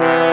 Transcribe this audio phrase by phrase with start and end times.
[0.00, 0.27] Yeah.